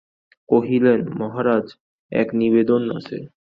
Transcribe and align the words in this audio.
কহিলেন, 0.49 0.99
মহারাজ, 1.19 1.65
এক 2.11 2.27
নিবেদন 2.33 2.81
আছে। 2.97 3.17